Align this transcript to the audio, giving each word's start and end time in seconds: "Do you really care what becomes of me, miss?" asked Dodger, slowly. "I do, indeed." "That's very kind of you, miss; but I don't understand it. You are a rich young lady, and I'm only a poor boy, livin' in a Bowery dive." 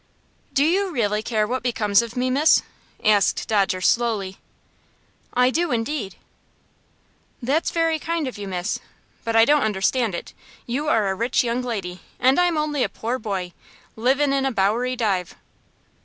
"Do 0.51 0.63
you 0.65 0.89
really 0.91 1.21
care 1.21 1.45
what 1.45 1.61
becomes 1.61 2.01
of 2.01 2.17
me, 2.17 2.31
miss?" 2.31 2.63
asked 3.03 3.47
Dodger, 3.47 3.81
slowly. 3.81 4.39
"I 5.35 5.51
do, 5.51 5.71
indeed." 5.71 6.15
"That's 7.39 7.69
very 7.69 7.99
kind 7.99 8.27
of 8.27 8.35
you, 8.35 8.47
miss; 8.47 8.79
but 9.23 9.35
I 9.35 9.45
don't 9.45 9.61
understand 9.61 10.15
it. 10.15 10.33
You 10.65 10.87
are 10.87 11.09
a 11.11 11.13
rich 11.13 11.43
young 11.43 11.61
lady, 11.61 11.99
and 12.19 12.39
I'm 12.39 12.57
only 12.57 12.81
a 12.81 12.89
poor 12.89 13.19
boy, 13.19 13.53
livin' 13.95 14.33
in 14.33 14.43
a 14.43 14.51
Bowery 14.51 14.95
dive." 14.95 15.35